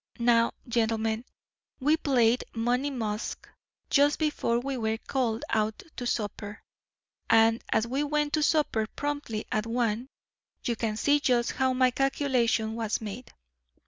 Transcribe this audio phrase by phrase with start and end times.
[0.17, 1.25] Now, gentlemen,
[1.79, 3.47] we played 'Money Musk'
[3.91, 6.63] just before we were called out to supper,
[7.29, 10.07] and as we went to supper promptly at one,
[10.63, 13.31] you can see just how my calculation was made.